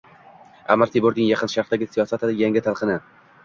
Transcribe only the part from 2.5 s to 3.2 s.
talqini